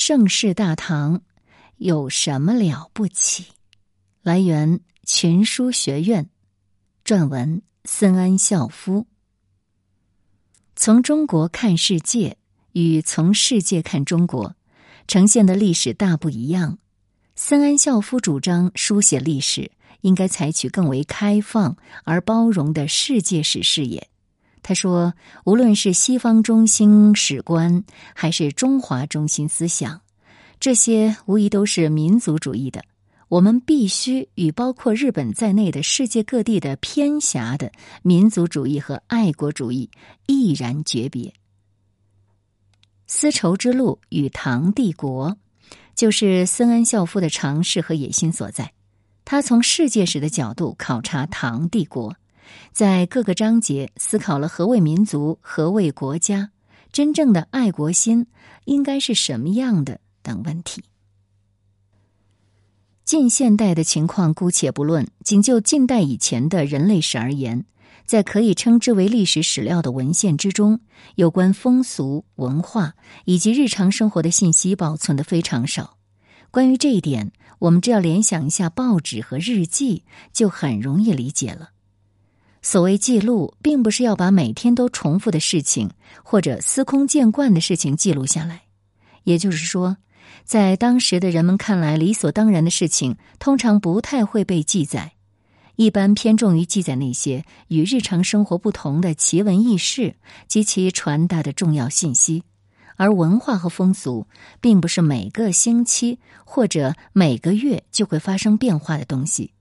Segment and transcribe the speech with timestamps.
[0.00, 1.22] 盛世大唐
[1.76, 3.46] 有什么了不起？
[4.22, 6.30] 来源：群书学院，
[7.04, 9.08] 撰文：森安孝夫。
[10.76, 12.36] 从中国看世界
[12.74, 14.54] 与从世界看中国，
[15.08, 16.78] 呈现的历史大不一样。
[17.34, 19.72] 森安孝夫主张书写历史
[20.02, 24.08] 应该采取更为开放而包容的世界史视野。
[24.68, 25.14] 他说
[25.46, 30.02] ：“无论是西方中心史观，还是中华中心思想，
[30.60, 32.84] 这些无疑都是民族主义的。
[33.28, 39.88] 我们必须与包括日本在内的世界各地的偏狭的民族主义和爱国主义
[40.26, 41.32] 毅然诀别。
[43.06, 45.38] 丝绸之路与唐帝国，
[45.94, 48.70] 就是森安孝夫的尝试和野心所在。
[49.24, 52.14] 他从世界史的角度考察唐帝国。”
[52.72, 56.50] 在各个章节思考了何谓民族、何谓国家、
[56.92, 58.26] 真正的爱国心
[58.64, 60.82] 应该是什么样的等问题。
[63.04, 67.64] 近现代的情况姑且不论，仅就近代以前的人类史而言，
[68.04, 70.80] 在可以称之为历史史料的文献之中，
[71.14, 75.96] 有关风俗、文化以及日常生活的信息保存的非常少。
[76.50, 81.70] 关于这一点，我们只要联想一下报纸和日记，就很容易理解了。
[82.70, 85.88] 所谓记录，并不是要把每天都重复的事情
[86.22, 88.64] 或者司空见惯的事情记录下来。
[89.24, 89.96] 也就是说，
[90.44, 95.12] 在当时的人们看来理所当然的事情，通常不太会被记载。
[95.76, 102.42] 一般偏重于记载那些与日常生活不同的奇闻异事及其传达的重要信息。
[102.96, 104.26] 而文化和风俗，
[104.60, 109.54] 并不是每个星期或者每个月就会发生变化的东西。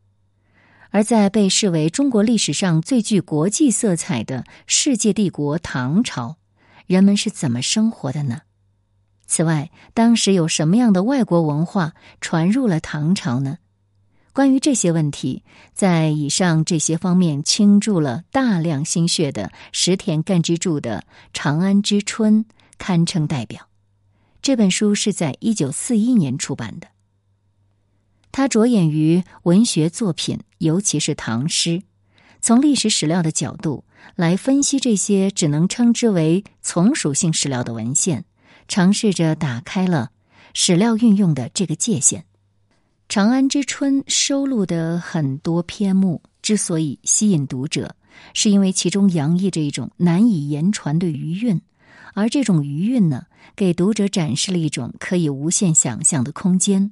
[0.90, 6.38] 而在被视为中国历史上最具国际色彩的世界帝国唐朝，
[6.86, 8.42] 人们是怎么生活的呢？
[9.26, 13.58] 此外，当时有什么样的外国文化传入了唐朝呢？
[14.32, 15.44] 关于这些问题，
[15.74, 21.00] 在以上这些方面倾注了大量心血的石田干之助的
[21.34, 22.46] 《长安之春》
[22.78, 23.68] 堪称代表。
[24.42, 26.88] 这本书是在一九四一年出版的。
[28.32, 31.82] 他着眼于文学作品，尤其是唐诗，
[32.42, 33.84] 从历史史料的角度
[34.16, 38.26] 来分析这些只能称之为从属性史料的文献，
[38.68, 40.12] 尝试着打开了
[40.54, 42.22] 史料运用的这个界限。
[43.10, 47.96] 《长安之春》收录的很多篇目之所以吸引读者，
[48.34, 51.62] 是因为其中洋溢着一种难以言传的余韵，
[52.14, 53.24] 而这种余韵呢，
[53.56, 56.92] 给读者展示了一种可以无限想象的空间。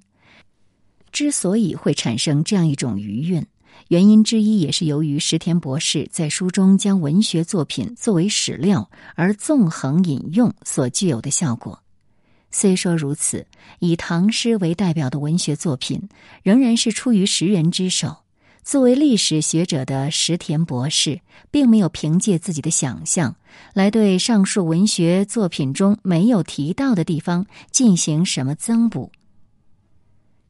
[1.15, 3.45] 之所以会产生这样一种余韵，
[3.87, 11.81] 原因之一也是由于石田博士在书中将文学作品作为史料而纵横引用所具有的效果。
[12.51, 13.47] 虽说如此，
[13.79, 16.09] 以唐诗为代表的文学作品
[16.43, 18.17] 仍然是出于识人之手。
[18.61, 23.33] 作为历史学者的石田博士，并没有凭借自己的想象
[23.73, 29.11] 来对上述文学作品中没有提到的地方进行什么增补。《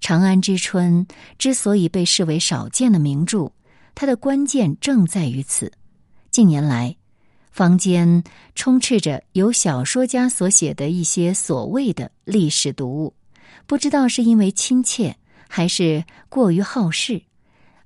[0.05, 1.03] 长安之春》
[1.39, 3.51] 之所以被视为少见的名著，
[3.95, 5.71] 它的关键正在于此。
[6.29, 6.95] 近年来，
[7.51, 8.23] 坊间
[8.53, 13.16] 充斥着由小说家所写的一些所谓的历史读物，
[13.66, 15.17] 不知道是因为亲切
[15.49, 17.23] 还是过于好事。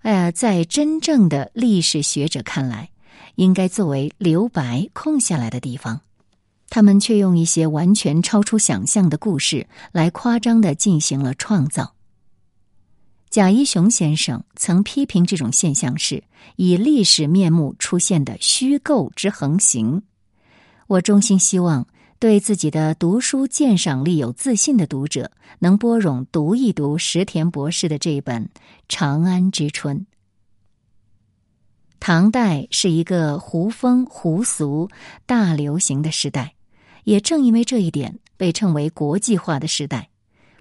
[0.01, 2.89] 呃，在真正的历史学者看来，
[3.35, 6.01] 应该作为留白空下来的地方，
[6.67, 11.93] 他们却用一些完全超出想象的故事来夸张的进行了创造。
[13.29, 16.23] 贾一雄先生曾批评这种现象是
[16.55, 20.01] 以历史面目出现的虚构之横行。
[20.87, 21.85] 我衷心希望
[22.17, 28.45] 对自己的读书鉴赏力有自信的读者能拨冗读一读石田博士的这一本
[28.89, 29.97] 《长安之春》。
[31.99, 34.89] 唐代是一个胡风胡俗
[35.27, 36.55] 大流行的时代，
[37.03, 40.08] 也正因为这一点，被称为国际化的时代。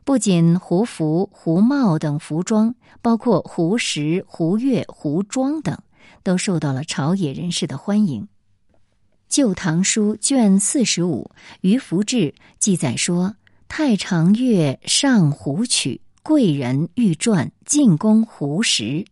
[0.09, 5.79] 不仅胡服、胡帽等服装，包括胡石、胡乐、胡庄等，
[6.23, 8.23] 都受到了朝野人士的欢迎。
[9.29, 12.17] 《旧唐书》卷四十五《于福志》
[12.59, 13.37] 记载说
[13.69, 19.05] ：“太常乐上胡曲，贵人欲传进宫胡石，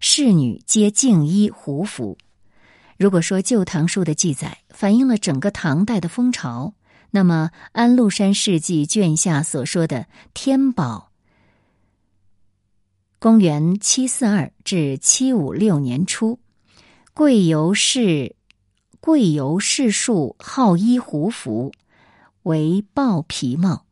[0.00, 2.18] 侍女皆敬衣胡服。”
[2.98, 6.74] 如果说《旧唐书》的记载反映了整个唐代的风潮。
[7.12, 11.10] 那么，《安禄山事迹》卷下所说的天宝，
[13.18, 16.38] 公元七四二至七五六年初，
[17.12, 18.36] 贵由士
[19.00, 21.72] 贵由士庶好衣胡服，
[22.44, 23.86] 为豹皮帽，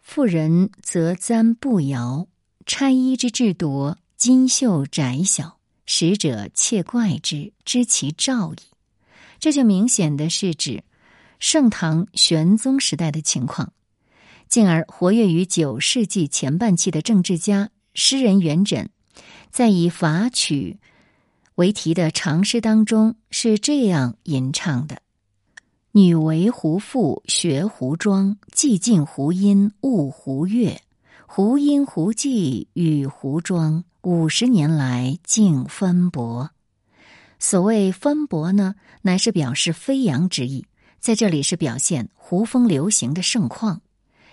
[0.00, 2.26] 妇人则簪布摇，
[2.66, 8.58] 钗衣之制夺，金绣窄小，使者窃怪之，知其兆矣。
[9.38, 10.82] 这就明显的是指
[11.38, 13.72] 盛唐玄宗时代的情况。
[14.48, 18.86] 进而活跃于九世纪前半期的政治家、诗人元稹，
[19.50, 20.78] 在以法曲
[21.56, 25.02] 为题的长诗当中是这样吟唱的
[25.92, 30.80] ：“女为胡妇学胡妆，既尽胡音悟胡乐。
[31.26, 36.48] 胡音胡伎与胡妆，五十年来竟分薄。”
[37.38, 40.64] 所谓分薄呢，乃是表示飞扬之意，
[41.00, 43.80] 在这里是表现胡风流行的盛况。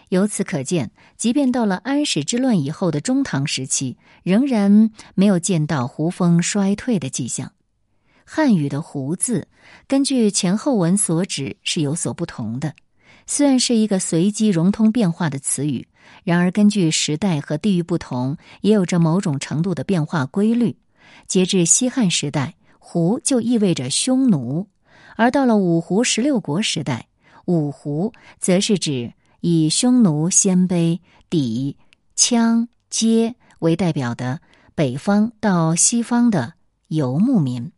[0.09, 7.53] 由此可见，即便到了安史之乱以后的中唐时期，仍然没有见到胡风衰退的迹象。
[8.23, 9.47] 汉语的“胡”字，
[9.87, 12.73] 根据前后文所指是有所不同的。
[13.27, 15.87] 虽然是一个随机融通变化的词语，
[16.23, 20.77] 然而根据时代和地域不同，也有着某种程度的变化规律。
[21.27, 24.67] 截至西汉时代，“胡”就意味着匈奴；
[25.15, 27.07] 而到了五胡十六国时代
[27.45, 29.13] ，“五胡”则是指。
[29.41, 31.75] 以匈奴、鲜卑、氐、
[32.17, 34.41] 羌、羯为代表的
[34.73, 36.55] 北方到西方的
[36.87, 37.71] 游牧民。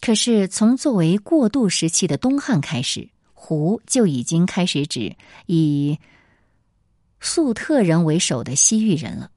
[0.00, 5.16] 可是，从作为过渡时期的东汉开始，胡就已经开始指
[5.46, 5.98] 以
[7.18, 9.32] 粟特人为首的西域人了。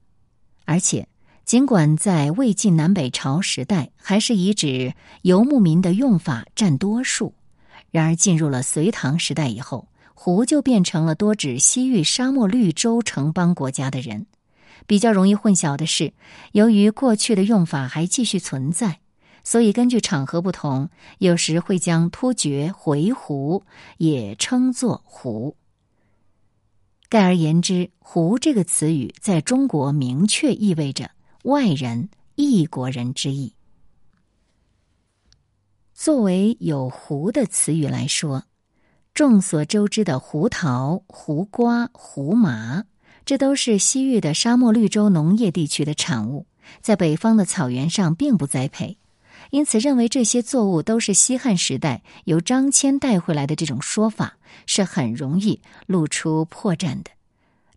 [0.66, 1.08] 而且，
[1.44, 7.34] 尽管在魏晋南北朝时代还是以指游牧民的用法占多数，
[7.90, 9.88] 然而进入了隋唐时代以后。
[10.16, 14.26] 胡就变成了多指西域沙漠绿洲城邦国家的人。
[14.86, 16.14] 比较容易混淆的是，
[16.52, 19.00] 由于过去的用法还继续存在，
[19.42, 20.88] 所以根据场合不同，
[21.18, 23.60] 有时会将突厥回鹘
[23.98, 25.56] 也称作胡。
[27.08, 31.10] 概而言之，“胡”这个词语在中国明确意味着
[31.44, 33.52] 外人、异国人之意。
[35.92, 38.44] 作为有“胡”的词语来说。
[39.12, 42.84] 众所周知的胡桃、胡瓜、胡麻，
[43.24, 46.46] 这都是西域的沙漠绿洲农业地区的产物，
[46.80, 48.98] 在北方的草原上并不栽培，
[49.50, 54.36] 因此认为这些作物都是西汉时代由张骞带回来的这种说法
[54.66, 57.10] 是很容易露出破绽的，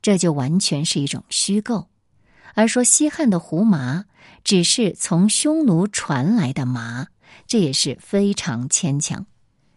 [0.02, 1.88] 这就完全是一种虚构。
[2.58, 4.06] 而说西汉的胡麻
[4.44, 7.08] 只是从匈奴传来的麻，
[7.46, 9.28] 这也是非常牵强。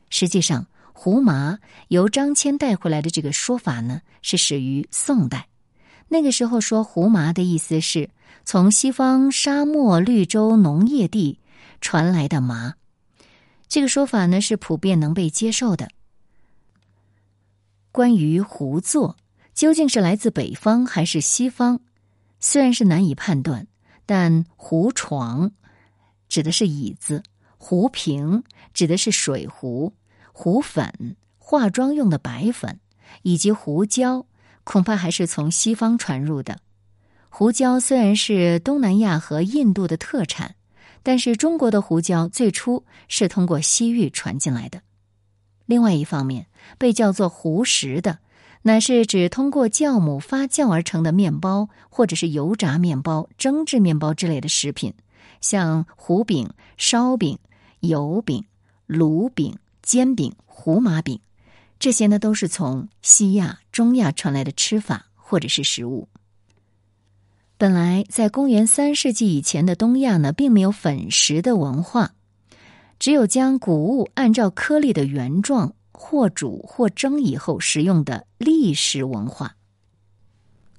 [0.09, 0.67] 实际上。
[0.93, 5.49] 胡麻由张骞带回来的这个说法呢，是始于宋代。
[6.09, 8.11] 那个时候说胡麻的意思是
[8.45, 11.41] 从西方沙漠绿洲农业地
[11.81, 12.75] 传来的麻，
[13.67, 15.89] 这个说法呢是普遍能被接受的。
[17.91, 19.17] 关于胡作
[19.55, 21.81] 究竟是来自北方还是西方，
[22.41, 23.67] 虽然是难以判断，
[24.07, 25.53] 但胡床
[26.29, 27.23] 指的是椅子，
[27.59, 28.43] 胡瓶
[28.73, 29.93] 指的是水壶。
[30.33, 32.81] 胡粉、化妆用的白粉，
[33.23, 34.25] 以及胡椒，
[34.65, 36.59] 恐怕还是从西方传入的。
[37.29, 40.55] 胡椒虽然是东南亚和印度的特产，
[41.03, 44.81] 但是中国的胡椒最初是通过西域传进来的。
[45.67, 46.47] 另外一方面，
[46.79, 48.19] 被叫做胡食的，
[48.63, 54.95] 乃是指通过酵母发酵而成的面包，或者是油炸面包、蒸制面包之类的食品，
[55.41, 57.39] 像胡饼、烧饼、
[57.81, 58.45] 油饼、
[58.89, 59.57] 卤饼。
[59.83, 61.19] 煎饼、胡麻饼，
[61.81, 66.07] 这些呢都是从西亚、中亚传来的吃法或者是食物。
[67.57, 72.13] 本来在公元三世纪以前的东亚呢，并没有粉食的文化，
[73.01, 79.55] 只有将谷物按照颗粒的原状或煮或蒸以后食用的历史文化。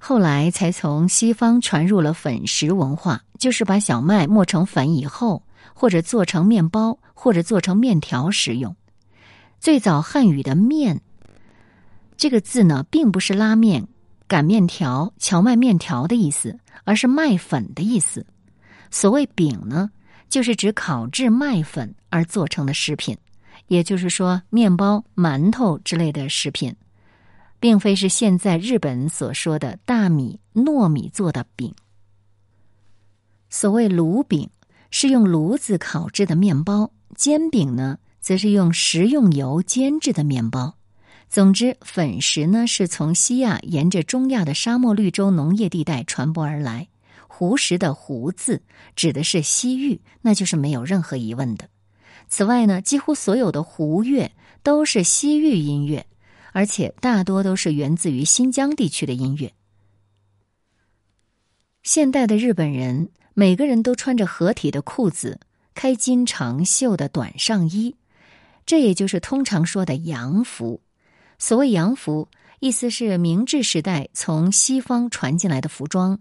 [0.00, 8.74] 后来才从西方传入了粉食文化，就是把小麦磨成粉以后，或者做成面包，或者做成面条食用。
[9.60, 11.00] 最早汉语的“面”
[12.18, 13.86] 这个字呢，并不是拉面、
[14.26, 18.26] 擀面条、荞麦面条的意思，而是麦粉的意思。
[18.90, 19.88] 所谓“饼”呢，
[20.28, 23.16] 就是指烤制麦粉而做成的食品，
[23.72, 26.76] 也就是说，面包、馒头之类的食品，
[27.58, 31.74] 并非是现在日本所说的大米、糯米做的饼。
[33.48, 34.50] 所谓炉饼，
[34.90, 37.98] 是用炉子烤制的面包；煎饼呢？
[38.20, 40.74] 则是用食用油煎制的面包。
[41.30, 46.88] 总之，粉食呢是从西亚沿着中亚的沙漠绿洲农业地带传播而来。
[47.26, 48.60] 胡食的“胡”字
[48.94, 51.66] 指的是西域，那就是没有任何疑问的。
[52.28, 56.06] 此外呢，几乎所有的胡乐都是西域音乐，
[56.52, 59.52] 而且大多都是源自于新疆地区的音乐。
[61.82, 65.40] 现代的日本人每个人都穿着合体的裤子、
[65.74, 67.96] 开襟长袖的短上衣，
[68.64, 70.80] 这也就是通常说的洋服。
[71.38, 72.28] 所谓洋服，
[72.60, 76.20] 意思是明治时代从西方传进来的服装，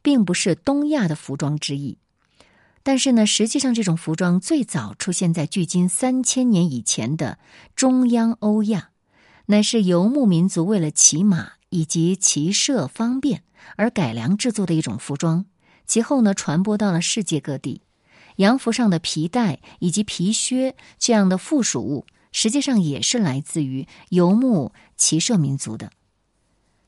[0.00, 1.98] 并不是东亚的服装之意。
[2.84, 7.38] 但是呢，实际上这种服装最早出现在距今三千年以前的
[7.74, 8.90] 中央欧亚，
[9.46, 13.42] 乃是游牧民族为了骑马以及骑射方便。
[13.76, 15.46] 而改良制作的一种服装，
[15.86, 17.80] 其后呢传播到了世界各地。
[18.36, 25.90] 洋服上的皮带以及皮靴这样的附属物，实际上也是来自于游牧骑射民族的。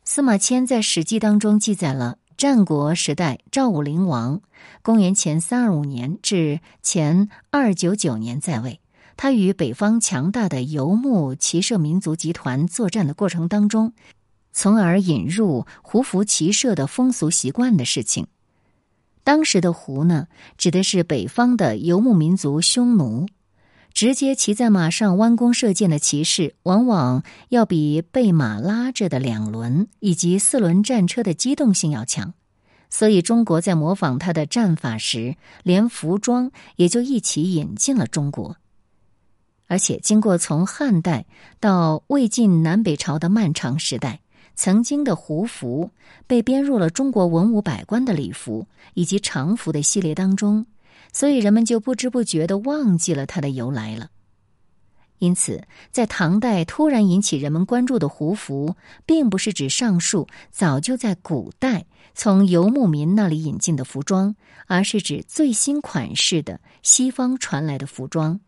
[0.04, 4.42] 司马迁在《史记》当中记载了战国时代赵武灵王
[4.82, 8.80] 公元前三二五年至前二九九年在位，
[9.16, 13.94] 他与北方强大的游牧骑射民族集团作战的过程当中。
[14.52, 18.26] 从而引入胡服骑射的风俗习惯的事情。
[19.24, 20.28] 当时的胡呢，
[20.58, 23.26] 指的是北方的游牧民族匈奴。
[23.96, 32.34] 直接骑在马上弯弓射箭的骑士，往往要比被马拉着的两轮以及四轮战车的机动性要强。
[32.90, 38.58] 所以，中国在模仿他的战法时，连服装也就一起引进了中国。
[39.66, 41.24] 而且，经过从汉代
[41.58, 44.20] 到魏晋南北朝的漫长时代。
[44.58, 45.90] 曾经的胡服
[46.26, 50.64] 被编入了中国文武百官的礼服以及常服的系列当中，
[51.16, 54.10] 所以人们就不知不觉的忘记了它的由来了。
[55.16, 68.38] 因此，在唐代突然引起人们关注的胡服，并不是指上述早就在古代从游牧民那里引进的服装，而是指最新款式的西方传来的服装，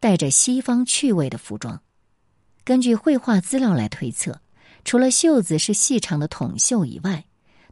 [0.00, 1.80] 带着西方趣味的服装。
[2.64, 4.40] 根据绘画资料来推测。
[4.84, 7.24] 除了袖子是细长的筒袖以外，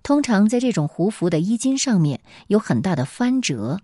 [0.04, 3.80] 通常在这种胡服的衣襟上面有很大的翻折，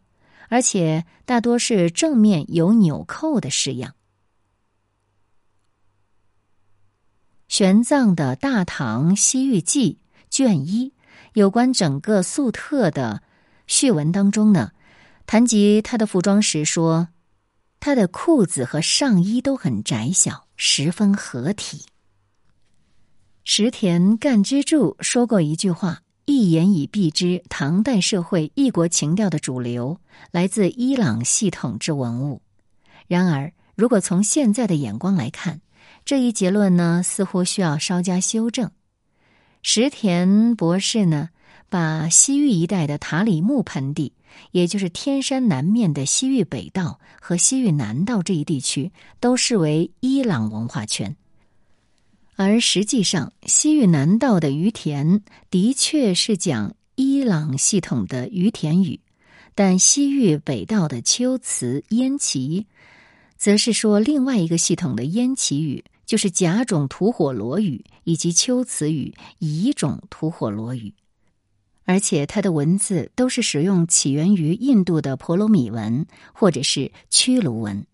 [0.51, 3.95] 而且大多是正面有纽扣的式样。
[7.47, 10.93] 玄奘的《大唐西域记》卷一
[11.35, 13.23] 有关整个粟特的
[13.69, 14.73] 序文当中呢，
[15.25, 17.09] 谈及他的服装时说，
[17.79, 21.85] 他的裤子和上衣都很窄小，十分合体。
[23.45, 29.99] 石田干之助说过一句话：“一言以蔽之，唐代社会异国情调的主流
[30.31, 32.41] 来自伊朗系统之文物。”
[33.09, 35.61] 然而，如果从现在的眼光来看，
[36.05, 38.71] 这一结论呢，似乎需要稍加修正。
[39.63, 41.31] 石田博士呢，
[41.69, 44.15] 把西域一带的塔里木盆地，
[44.53, 51.17] 也就是天山南面的西域北道和西域南道这一地区，都视为伊朗文化圈。
[52.43, 58.99] 而实际上，西域南道的于田的确是讲伊朗系统的于田语，
[59.55, 62.67] 但西域北道的秋词燕齐，
[63.37, 70.95] 则是说另外一个系统的燕齐语，就是甲种吐火罗语以及秋词语乙种吐火罗语，
[71.85, 77.85] 而且它的文字都是使用起源于印度的婆罗米文或者是屈卢文，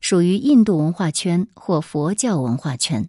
[0.00, 3.06] 属于印度文化圈或佛教文化圈。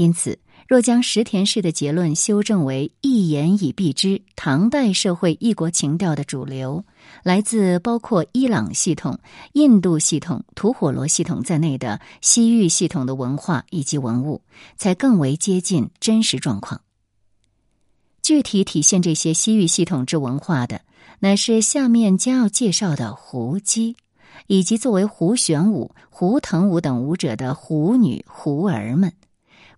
[0.00, 6.82] 因此，若将石田氏的结论修正为“一言以蔽之”，唐代社会异国情调的主流
[7.22, 9.18] 来自包括伊朗系统、
[9.52, 14.40] 印度系统、吐火罗系统在内的西域系统的文化以及文物，
[14.74, 16.80] 才更为接近真实状况。
[18.22, 20.80] 具体体现这些西域系统之文化的，
[21.18, 23.96] 乃是下面将要介绍的胡姬，
[24.46, 29.12] 以及作为胡旋舞、胡腾舞等舞者的胡女、胡儿们。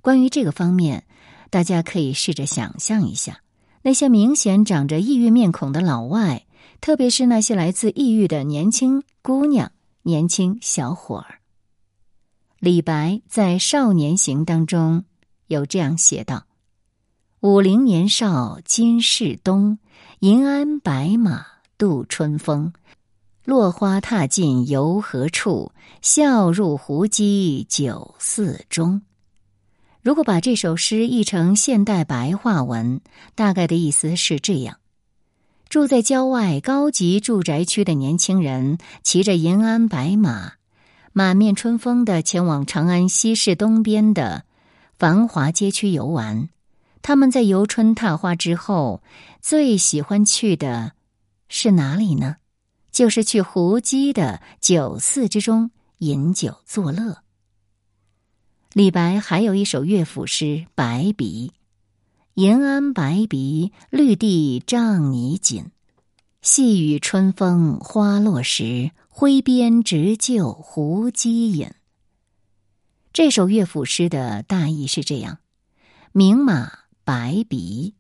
[0.03, 1.05] 关于这个方面，
[1.49, 3.41] 大家可以试着想象一下，
[3.83, 6.45] 那些明显长着异域面孔的老外，
[6.81, 9.71] 特别是那些来自异域的年轻姑娘、
[10.03, 11.39] 年轻小伙儿。
[12.59, 15.05] 李白在《少年行》当中
[15.47, 16.47] 有这样写道
[17.39, 19.79] ：“五陵年少今是东，
[20.19, 21.47] 银鞍白马
[21.79, 22.73] 度春风。
[23.45, 25.71] 落花踏尽游何处？
[26.01, 29.03] 笑入胡姬酒肆中。”
[30.03, 33.01] 如果把这首诗译成现代白话文，
[33.37, 34.79] 大概的意思是这样：
[35.69, 40.55] 住在郊外高级住宅区的年轻人，骑着银鞍白马，
[41.13, 44.45] 满面春风的前往长安西市东边的
[44.99, 46.49] 繁华街区游玩。
[47.01, 49.05] 他们在游春踏花之后，
[49.41, 50.93] 最喜欢去的
[51.49, 52.37] 是哪里呢？
[52.91, 57.19] 就是去胡姬的酒肆之中饮酒作乐。
[58.75, 61.53] 李白还有一首乐府诗《白鼻》
[62.41, 65.67] ：“延安白鼻，绿地障泥锦。
[66.41, 71.71] 细雨春风花落时，挥鞭直就胡姬饮。”
[73.13, 75.41] 这首乐府诗的大意是这样：
[76.13, 76.73] 明马
[77.05, 77.93] 白鼻，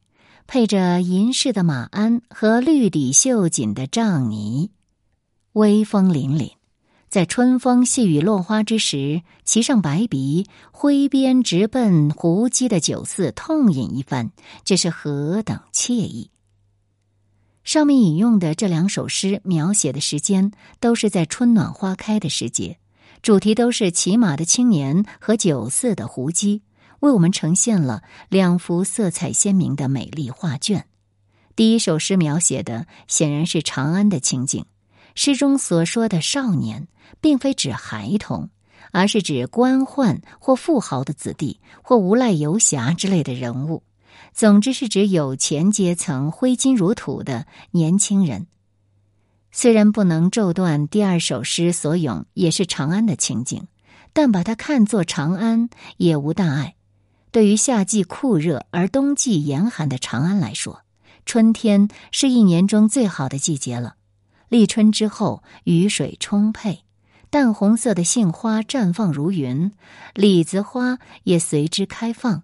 [0.46, 4.70] 配着银饰的马鞍和绿底绣锦的帐泥，
[5.52, 6.52] 威风凛凛。
[7.12, 14.30] 在春风细雨落花之时，骑上白鼻，挥鞭直奔胡姬的酒肆，痛饮一番，
[14.64, 16.30] 这是何等惬意！
[17.64, 22.78] 上面引用的这两首诗描写的时间都是在春暖花开的时节，
[23.20, 26.62] 主题都是骑马的青年和酒肆的胡姬，
[27.00, 30.86] 为我们呈现了两幅色彩鲜明的美丽画卷。
[31.54, 34.64] 第一首诗描写的显然是长安的情景。
[35.14, 36.88] 诗中所说的少年，
[37.20, 38.50] 并非指孩童，
[38.90, 43.82] 而是指官宦或富豪的子弟，或无赖游侠之类的人物。
[44.32, 48.46] 总之，是指有钱阶层、挥金如土的年轻人。
[49.50, 53.66] 虽然不能骤断第二首诗所咏也是长安的情景，
[54.14, 56.74] 但把它看作长安也无大碍。
[57.30, 60.80] 对于夏季酷热而冬季严寒的长安来说，
[61.26, 63.96] 春天是一年中最好的季节了。
[64.52, 66.84] 立春之后，雨水充沛，
[67.30, 69.72] 淡红色的杏花绽放如云，
[70.12, 72.42] 李子花也随之开放。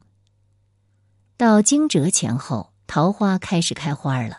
[1.37, 4.39] 到惊蛰前后，桃花开始开花了。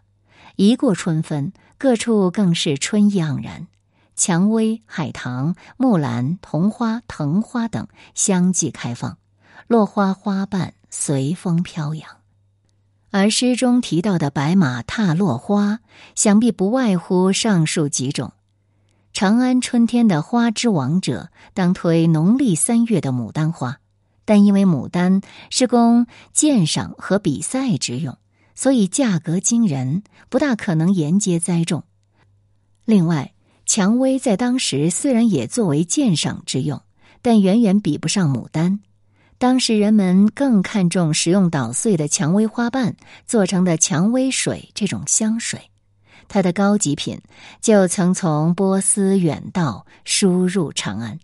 [0.55, 3.67] 一过春分，各处更是春意盎然，
[4.15, 9.19] 蔷薇、海棠、木兰、桐花、藤花等相继开放，
[9.67, 12.18] 落花花瓣随风飘扬。
[13.11, 15.79] 而诗中提到的白马踏落花，
[16.15, 18.33] 想必不外乎上述几种。
[19.11, 23.79] 长安春天的花之王者，当推农历三月的牡丹花，
[24.25, 28.17] 但因为牡丹是供鉴赏和比赛之用，
[28.53, 31.83] 所以价格惊人，不大可能沿街栽种。
[32.85, 33.33] 另外，
[33.65, 36.83] 蔷薇在当时虽然也作为鉴赏之用，
[37.23, 38.79] 但远远比不上牡丹。
[39.39, 45.71] 当时人们更看重使用捣碎的蔷薇花瓣做成的蔷薇水这种香水，
[46.27, 47.21] 它的高级品
[47.61, 51.19] 就曾从波斯远道输入长安。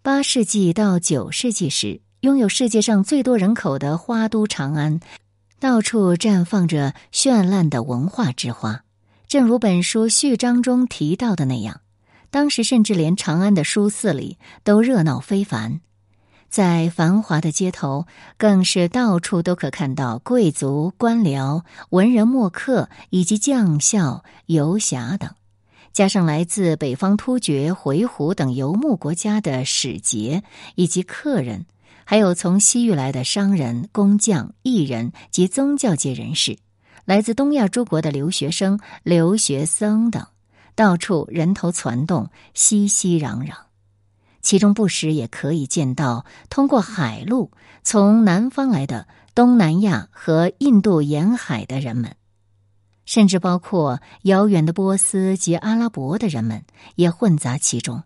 [0.00, 5.00] 八世纪到九世纪时，拥有世界上最多人口的花都长安，
[5.58, 8.84] 到处绽放着绚烂的文化之花。
[9.26, 11.80] 正如本书序章中提到的那样，
[12.30, 15.80] 当时甚至连长安的书肆里都热闹非凡。
[16.50, 25.30] 在繁华的街头，更是到处都可看到贵族、官僚、文人墨客以及将校、游侠等，
[25.92, 30.42] 加上来自北方突厥、回鹘等游牧国家的使节
[30.74, 31.66] 以及客人，
[32.04, 36.58] 还有从西域来的商人、工匠、艺人及宗教界人士，
[37.04, 40.26] 来自东亚诸国的留学生、留学僧等，
[40.74, 43.69] 到处人头攒动，熙熙攘攘。
[44.42, 47.50] 其中不时也可以见到通过海路
[47.82, 52.16] 从南方来的东南亚和印度沿海的人们，
[53.04, 56.64] 甚至包括遥远的波斯及阿拉伯的人们
[56.96, 58.02] 也混杂其中。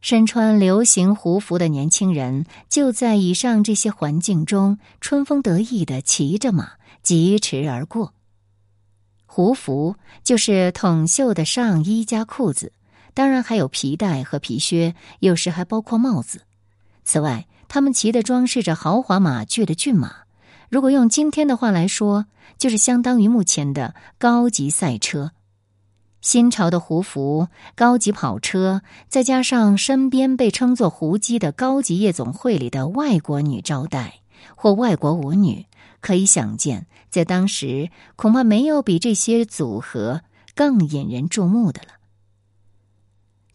[0.00, 8.12] 身穿流行胡服的年轻人就在以上这些环境中春风得意的骑着马疾驰而过。
[9.24, 12.72] 胡服就是筒袖的上衣加裤子。
[13.14, 16.42] 当然还有皮带和皮靴，有时还包括帽子。
[17.04, 20.24] 此外，他们骑的装饰着豪华马具的骏马，
[20.68, 22.26] 如果用今天的话来说，
[22.58, 25.32] 就是相当于目前的高级赛车。
[26.20, 34.20] 新潮的胡服、高级跑车，再加上身边被称作“胡姬”的高级夜总会里的外国女招待
[34.56, 35.66] 或外国舞女，
[36.00, 40.22] 可以想见，在当时恐怕没有比这些组合
[40.54, 41.93] 更引人注目的了。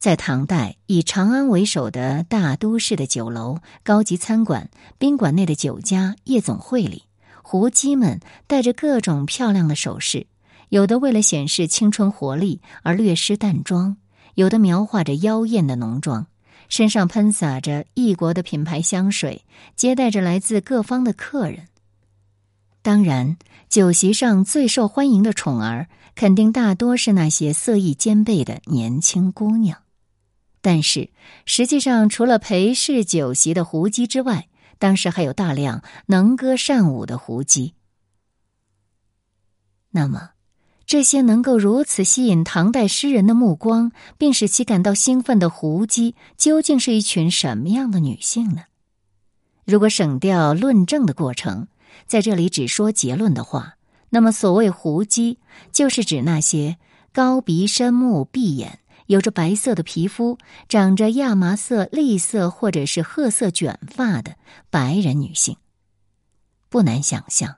[0.00, 7.02] 在唐代，以长安为首的大都市的酒楼、高级餐馆、宾馆内的酒家、夜总会里，
[7.42, 10.26] 胡姬们戴着各种漂亮的首饰，
[10.70, 13.98] 有的为了显示青春活力而略施淡妆，
[14.36, 16.26] 有的描画着妖艳的浓妆，
[16.70, 19.44] 身上喷洒着异国的品牌香水，
[19.76, 21.68] 接待着来自各方的客人。
[22.80, 23.36] 当然，
[23.68, 29.76] 酒席上最受欢迎的宠儿，肯定大多是那些色艺兼备的年轻姑娘。
[30.60, 31.10] 但是，
[31.46, 37.74] 实际上，除了陪侍酒席的胡姬之外，当时还有大量能歌善舞的胡姬。
[39.90, 40.30] 那么，
[40.86, 48.64] 这些能够如此吸引唐代诗人的目光，并使其感到兴奋的胡姬，究竟是一群什么样的女性呢？
[49.64, 51.68] 如果省掉论证的过程，
[52.06, 53.76] 在这里只说结论的话，
[54.10, 55.38] 那么所谓胡姬，
[55.72, 56.76] 就是指那些
[57.12, 64.36] 高鼻深目、闭眼、有着白色的皮肤、长着亚麻色、栗色或者是褐色卷发的
[64.70, 65.56] 白人女性。
[66.68, 67.56] 不难想象。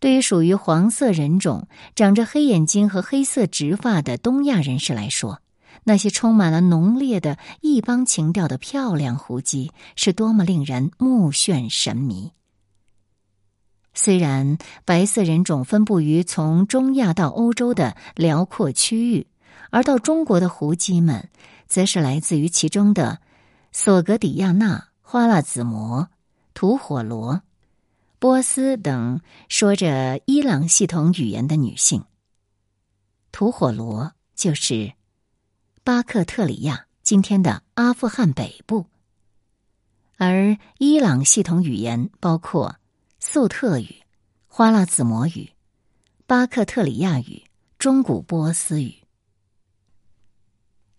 [0.00, 5.42] 对于属于黄色人种、长着黑眼睛和黑色直发的东亚人士来说，
[5.84, 12.32] 那些充满了浓烈的异邦情调的漂亮胡姬是多么令人目眩神迷。
[13.92, 19.26] 虽然白色人种分布于从中亚到欧洲的辽阔区域，
[19.74, 21.28] 而到中国的胡姬们，
[21.66, 23.18] 则是来自于其中的
[23.72, 26.08] 索格底亚纳、花剌子模、
[26.54, 27.42] 吐火罗。
[28.20, 32.04] 波斯等说着伊朗系统语言的女性，
[33.32, 34.92] 吐火罗就是
[35.82, 38.86] 巴克特里亚今天的阿富汗北部，
[40.18, 42.76] 而伊朗系统语言包括
[43.18, 43.96] 粟特语、
[44.46, 45.50] 花剌子模语、
[46.28, 47.42] 巴克特里亚语、
[47.76, 49.03] 中古波斯语。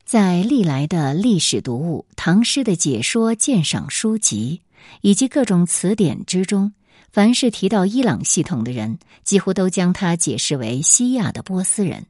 [0.06, 4.62] 在历来的历史读物、唐诗的解说鉴赏书籍
[5.02, 6.72] 以及各种词典之中。
[7.12, 12.06] 凡是提到伊朗系统的人，几乎都将它解释为西亚的波斯人。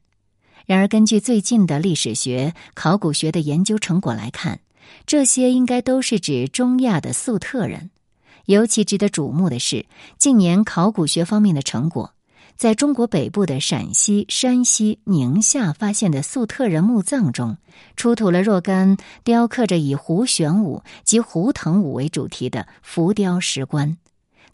[0.66, 4.60] 然而，根据最近的历史学、考古学的研究成果来看，
[5.06, 7.88] 这些应该都是指中亚的粟特人。
[8.44, 9.86] 尤其值得瞩目的是，
[10.18, 12.12] 近年考古学方面的成果，
[12.56, 17.58] 在中国北部的陕西、山西、宁夏发现的粟特人墓葬中，
[17.96, 23.98] 出土了若干雕刻着以胡旋舞及胡腾舞为主题的浮雕石棺。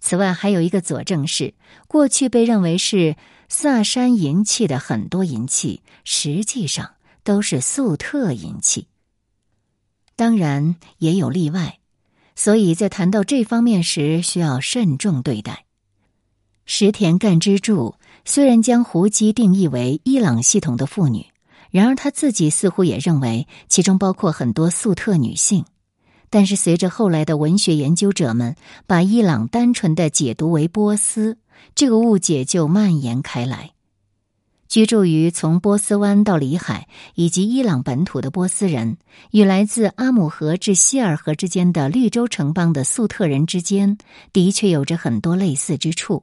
[0.01, 1.55] 此外，还有一个佐证是，
[1.87, 3.15] 过去被认为是
[3.49, 8.88] 萨山银器的很多银器，实际上都是粟特银器。
[10.17, 11.79] 当然也有例外，
[12.35, 15.67] 所以在谈到这方面时，需要慎重对待。
[16.64, 21.27] 石田干之助虽然将胡姬定义为伊朗系统的妇女，
[21.70, 25.64] 然而他自己似乎也认为其中包括很多粟特女性。
[26.31, 31.37] 但是，随着后来的文学研究者们把伊朗单纯的解读为波斯，
[31.75, 33.72] 这个误解就蔓延开来。
[34.66, 38.96] 居住于从波斯湾到里海以及伊朗本土的波斯人，
[39.33, 43.98] 与来自阿姆河至希尔河之间的绿洲城邦的粟特人之间，
[44.33, 46.22] 的确有着很多类似之处，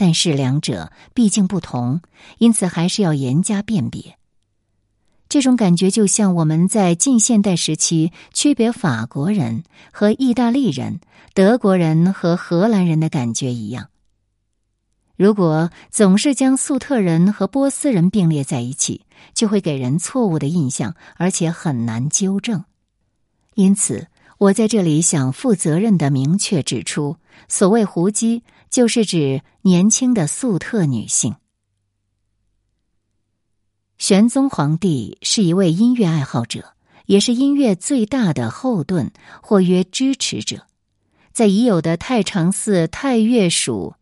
[0.00, 2.00] 但是两者毕竟不同，
[2.38, 4.16] 因此还是要严加辨别。
[5.28, 11.00] 这种感觉就像我们在近现代时期区别法国人和意大利人、
[11.34, 13.90] 德国人和荷兰人的感觉一样。
[15.18, 19.02] 如果总是将粟特人和波斯人并列在一起，
[19.34, 22.64] 就会给人错误的印象，而且很难纠正。
[23.54, 24.06] 因此，
[24.38, 31.34] 我在这里想负责任的明确指出，所谓“胡姬”，就是指年轻的粟特女性。
[33.98, 36.72] 玄宗皇帝是一位音乐爱好者，
[37.04, 40.66] 也是音乐最大的后盾或曰支持者。
[41.32, 43.94] 在已有的太常寺太乐署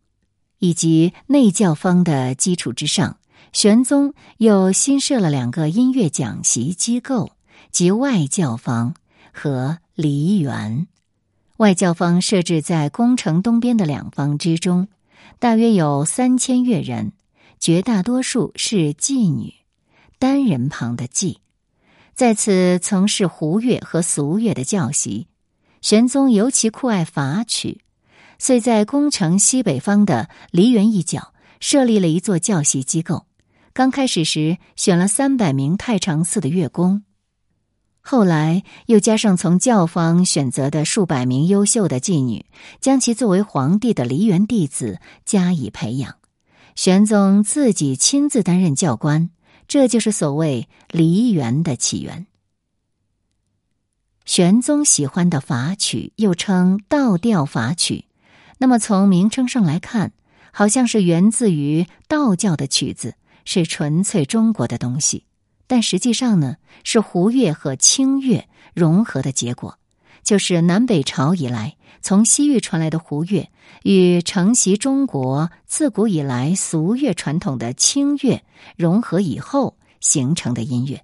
[0.59, 3.17] 以及内教坊的基础之上，
[3.51, 7.31] 玄宗又新设了两个音乐讲习机构，
[7.71, 8.95] 即外教坊
[9.33, 10.87] 和梨园。
[11.59, 14.87] 外教坊设置在宫城东边的两坊之中，
[15.39, 17.11] 大约有三千乐人，
[17.59, 19.53] 绝大多数是妓女。
[20.17, 21.39] 单人旁的妓，
[22.15, 25.27] 在此从事胡乐和俗乐的教习。
[25.81, 27.81] 玄宗尤其酷爱法曲，
[28.37, 33.25] 遂在宫城西北方的梨园一角设立了一座教习机构。
[33.73, 37.03] 刚开始时选了三百名太常寺的乐工，
[38.11, 42.43] 后来又加上从教坊选择的数百名优秀的妓女，
[42.81, 46.15] 将其作为皇帝的梨园弟子加以培养。
[46.73, 49.29] 玄宗自己亲自担任教官。
[49.67, 52.25] 这就是所谓梨园的起源。
[54.25, 58.05] 玄宗喜欢的法曲又称道调法曲，
[58.57, 60.13] 那么从名称上来看，
[60.51, 63.13] 好像是源自于道教的曲子，
[63.45, 65.25] 是纯粹中国的东西。
[65.69, 69.77] 但实际上呢，是胡乐和清乐融合的结果，
[70.23, 73.51] 就是南北朝以来从西域传来的胡乐
[73.83, 78.43] 与承袭中国自古以来俗乐传统的清乐
[78.77, 81.03] 融合以后形成的音乐。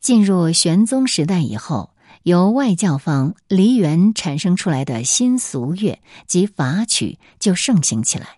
[0.00, 1.90] 进入玄宗时代以后，
[2.22, 8.37] 由外教坊梨园产生出来的新俗乐及法曲就盛行起来。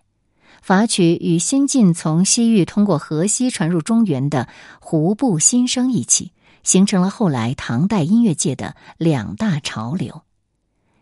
[0.61, 4.47] 法曲与新晋从西域通过河西传入中原的
[4.79, 6.31] 胡部新声一起，
[6.63, 10.21] 形成了后来唐代音乐界的两大潮流。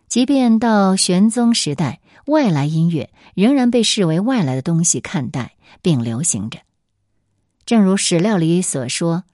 [0.08, 6.60] 即便到玄宗时代，外来音乐仍然被视为外来的东西看待并流行着。
[7.66, 9.26] 正如史料里所说：“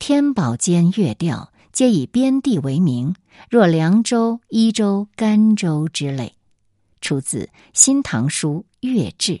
[0.00, 3.14] 天宝间乐调皆以边地为名，
[3.48, 6.34] 若凉州、伊州、甘州之类。”
[7.00, 9.32] 出自《新唐书·乐志》。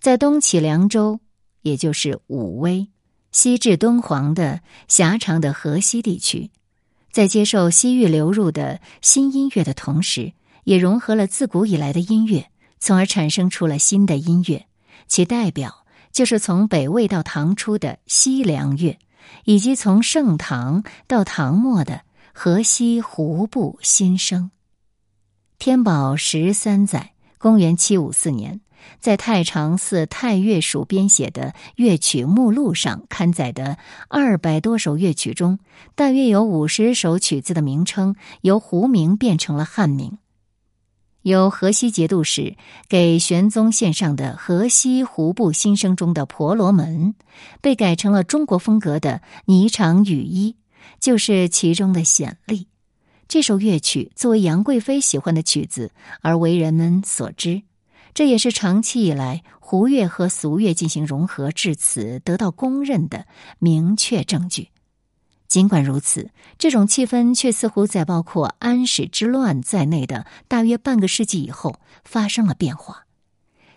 [0.00, 1.20] 在东起凉州，
[1.62, 2.88] 也就是武威；
[3.32, 6.50] 西至敦煌的狭长的河西地区。
[7.10, 10.32] 在接受西域流入的新音乐的同时，
[10.64, 14.66] 也融合了自古以来的音乐，从而产生出了新的音乐。
[15.08, 18.98] 其代表就是从北魏到唐初的西凉乐，
[19.44, 24.50] 以及从盛唐到唐末的河西胡部新声。
[25.58, 28.60] 天宝十三载（公元七五四年）。
[29.00, 35.58] 在太常寺太乐署编写的乐曲目录上刊载的二百多首乐曲中，
[35.94, 40.18] 大约有五十首曲子的名称由胡名变成了汉名。
[41.22, 42.56] 由河西节度使
[42.88, 47.14] 给玄宗献上的《河西胡部新声》中的婆罗门，
[47.60, 50.56] 被改成了中国风格的霓裳羽衣，
[51.00, 52.68] 就是其中的显例。
[53.26, 57.62] 这首乐曲作为杨贵妃喜欢的曲子而为人们所知。
[58.18, 63.26] 这也是长期以来胡乐和俗乐进行融合至此得到公认的
[63.60, 64.70] 明确证据。
[65.46, 73.04] 尽管如此，这种气氛却似乎在包括安史之乱在内的大约半个世纪以后发生了变化。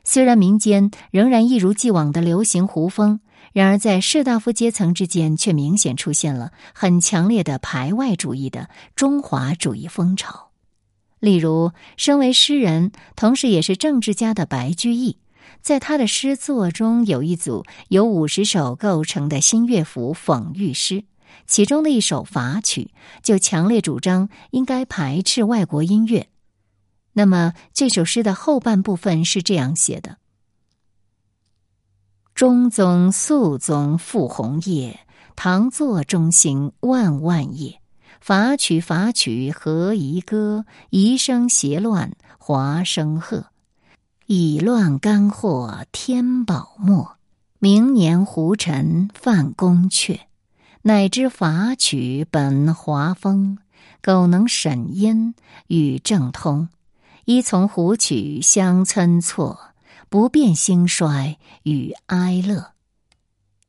[0.03, 3.19] 虽然民间仍然一如既往的流行胡风，
[3.53, 10.50] 然而在士大夫阶层之间却明显出现了很强烈的排外主义的中华主义风潮。
[11.21, 15.19] 例如，身为诗人，同时也是政治家的白居易，
[15.61, 21.03] 在他的诗作中有一组由五十首构成的新乐府讽喻诗，
[21.45, 26.27] 其中的一首法曲就强烈主张应该排斥外国音乐。
[27.13, 30.17] 那么，这首诗的后半部分是这样写的
[32.33, 35.01] ：“中宗肃宗复红叶，
[35.35, 37.79] 唐作中兴万万业。”
[38.21, 40.65] 法曲法曲何宜歌？
[40.91, 43.47] 宜声谐乱华声和。
[44.27, 47.17] 以乱干祸天宝末。
[47.57, 50.19] 明年胡尘犯宫阙。
[50.83, 53.57] 乃知法曲本华风。
[54.03, 55.35] 苟能审音
[55.67, 56.69] 与正通，
[57.25, 59.59] 依从胡曲相参错，
[60.09, 62.70] 不变兴衰与哀乐。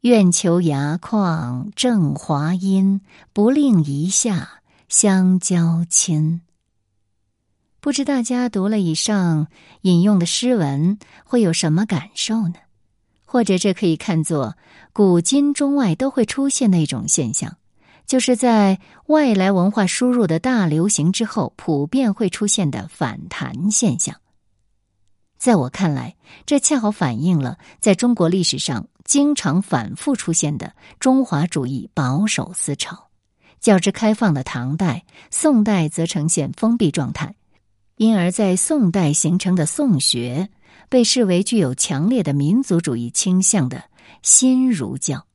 [0.02, 6.40] 愿求牙旷正华音，不令一下相交亲。
[7.78, 9.46] 不知大家读了以上
[9.82, 12.54] 引用的诗文会有什么感受呢？
[13.24, 14.56] 或者这可以看作
[14.92, 17.56] 古今中外都会出现的一种现象，
[18.04, 24.16] 就是在外来文化输入的大流行之后，普遍会出现的反弹现象。
[25.38, 28.88] 在我看来，这恰好反映了在中国历史上。
[29.04, 33.08] 经常反复出现的中华主义保守思潮，
[33.60, 37.34] 较之开放的唐代、宋代则呈现封闭状态，
[37.96, 40.48] 因而，在宋代形成的宋学
[40.88, 43.84] 被视为具有强烈的民族主义倾向的
[44.22, 45.26] 新儒教，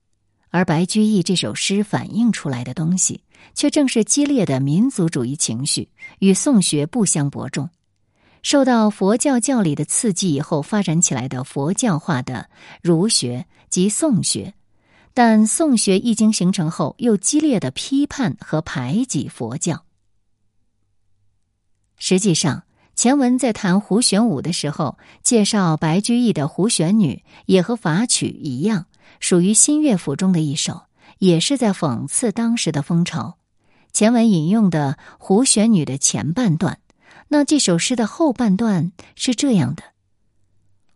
[0.50, 7.70] 而白居易这首诗反映出来的东西，却正是激烈的民族主义情绪，与宋学不相伯仲。
[8.44, 12.50] 受到佛教教理的刺激以后发展起来的佛教化的
[12.82, 14.54] 儒学及宋学，
[15.14, 19.84] 但宋学一经形成后，又激烈的批判和排挤佛教。
[21.98, 22.64] 实际上，
[22.96, 28.86] 前文在谈胡旋舞的时候，介绍白居易的《胡旋女》也和法曲一样，
[29.20, 30.84] 属于新乐府中的一首，
[31.18, 33.38] 也是在讽刺当时的风潮。
[33.92, 36.80] 前文引用的《胡旋女》的前半段。
[37.30, 39.84] 那这首诗的后半段是这样的：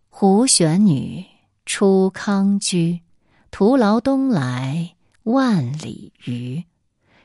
[0.09, 1.25] 胡旋女
[1.65, 3.01] 出康居，
[3.51, 6.63] 徒劳东来万里余。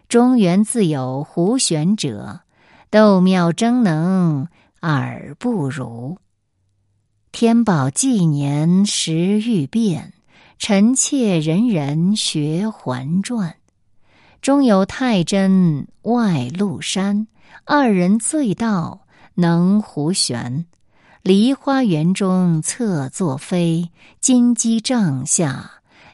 [0.09, 2.41] 中原自有胡旋者，
[2.91, 4.49] 斗妙争能
[4.81, 6.19] 尔不如。
[7.33, 10.15] 天宝纪年时欲变，
[10.59, 13.57] 臣妾人人学还传。
[14.41, 17.27] 中有太真外露山。
[17.65, 20.67] 二人醉道能胡旋，
[21.23, 23.91] 梨花园中侧坐飞，
[24.21, 25.71] 金鸡帐下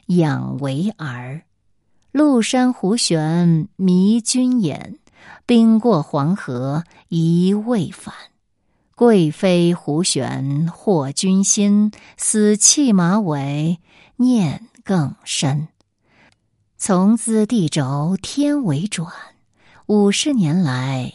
[0.07, 1.43] 养为儿。
[2.11, 4.99] 麓山胡旋迷君眼，
[5.45, 8.13] 兵过黄河疑未返。
[8.95, 13.79] 贵妃胡旋惑君心，死弃马尾，
[14.17, 15.67] 念更深。
[16.77, 19.11] 从兹地轴天为转，
[19.87, 21.13] 五十年来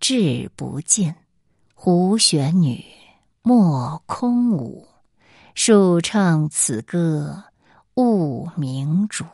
[0.00, 1.14] 志不尽。
[1.74, 2.82] 胡旋女，
[3.42, 4.88] 莫空舞，
[5.54, 7.44] 数唱此歌，
[7.96, 9.24] 误明主。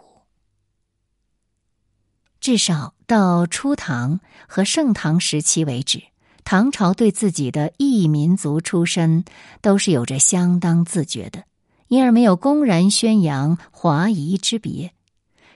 [2.40, 6.02] 至少到初唐和盛唐时期为止。
[6.44, 9.24] 唐朝对自己的异民族出身
[9.60, 11.44] 都是有着相当自觉的，
[11.88, 14.92] 因而没有公然宣扬华夷之别。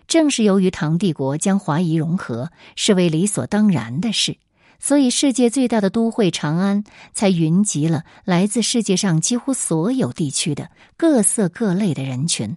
[0.08, 4.36] 正是由于唐帝国将华夷融合视为理所当然的事，
[4.80, 12.56] 所以世界最大的都会长安才云集了来自世界上几乎所有地区的各色各类的人群，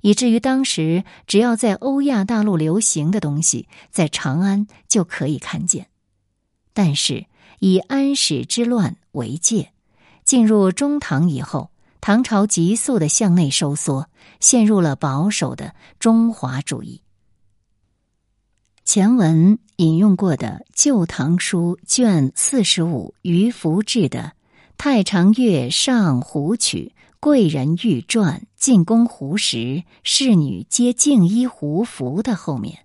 [0.00, 5.88] 以至于当时只要在欧亚大陆流行的东西，在长安就可以看见。
[6.72, 7.26] 但是。
[7.60, 9.72] 以安史之乱为界，
[10.24, 11.70] 进入中唐以后，
[12.02, 17.00] 唐朝急速的向内收缩，陷入了保守的中华主义。
[18.84, 24.18] 前文引用过的《旧唐书》卷四十五于福志的
[24.76, 32.80] 《太常乐上胡曲贵人玉传进宫胡时侍女皆敬衣胡服》的后面，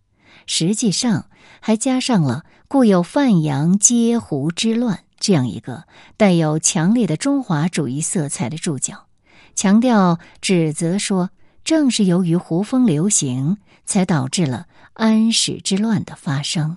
[0.46, 1.26] 实际上
[1.60, 2.46] 还加上了。
[2.70, 5.86] 故有范阳接胡之乱这样一个
[6.18, 9.08] 带有强烈的中华主义色彩的注脚，
[9.54, 11.32] 强调指责说，
[11.66, 14.68] 正是由于胡风流行，才导致了
[15.00, 16.76] 安史之乱的发生。